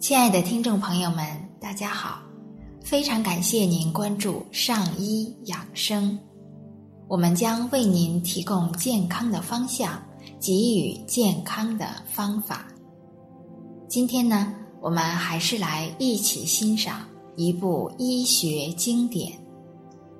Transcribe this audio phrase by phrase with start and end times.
[0.00, 1.26] 亲爱的听众朋友们，
[1.60, 2.22] 大家好！
[2.82, 6.18] 非常感谢您关注上医养生，
[7.06, 10.02] 我们将为您提供健康的方向，
[10.40, 12.66] 给予健康的方法。
[13.88, 19.30] 今天呢，我们还是来一起欣赏一部医学经典《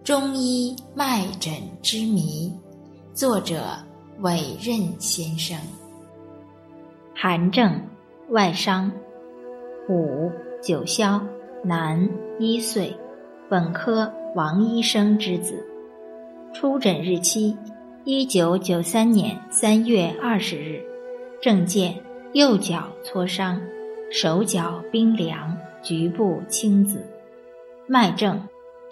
[0.04, 2.52] 中医脉诊之谜》，
[3.16, 3.78] 作者
[4.18, 5.58] 韦任先生。
[7.14, 7.82] 寒症，
[8.28, 8.92] 外伤。
[9.90, 10.30] 五
[10.62, 11.20] 九霄，
[11.64, 12.08] 男，
[12.38, 12.96] 一岁，
[13.48, 15.66] 本科王医生之子。
[16.54, 17.56] 出诊日期：
[18.04, 20.80] 一九九三年三月二十日。
[21.42, 21.92] 症见：
[22.34, 23.60] 右脚挫伤，
[24.12, 27.04] 手脚冰凉，局部青紫。
[27.88, 28.40] 脉症：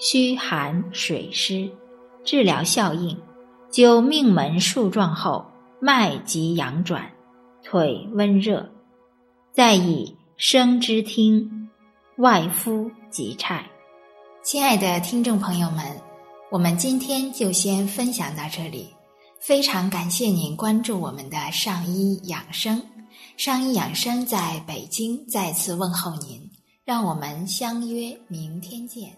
[0.01, 1.71] 虚寒水湿。
[2.25, 3.17] 治疗效应：
[3.71, 5.47] 灸命门数状后，
[5.79, 7.09] 脉即阳转，
[7.63, 8.69] 腿温热。
[9.53, 10.18] 再以。
[10.41, 11.69] 生之听，
[12.19, 13.69] 外夫即菜。
[14.45, 15.85] 亲爱的听众朋友们，
[16.49, 18.95] 我们今天就先分享到这里。
[19.41, 22.81] 非常感谢您关注我们的上医养生，
[23.37, 26.41] 上医养生在北京再次问候您，
[26.85, 29.11] 让我们相约明天见。